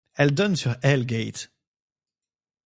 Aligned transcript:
Elle 0.15 0.33
donne 0.33 0.55
sur 0.55 0.75
Hell 0.81 1.05
Gate. 1.05 1.51